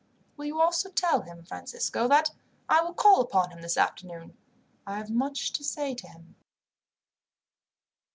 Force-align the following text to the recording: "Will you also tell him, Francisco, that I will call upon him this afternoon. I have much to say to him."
"Will 0.35 0.45
you 0.45 0.59
also 0.59 0.89
tell 0.89 1.21
him, 1.21 1.43
Francisco, 1.43 2.07
that 2.07 2.31
I 2.67 2.81
will 2.81 2.95
call 2.95 3.21
upon 3.21 3.51
him 3.51 3.61
this 3.61 3.77
afternoon. 3.77 4.35
I 4.83 4.97
have 4.97 5.11
much 5.11 5.51
to 5.53 5.63
say 5.63 5.93
to 5.93 6.07
him." 6.07 6.35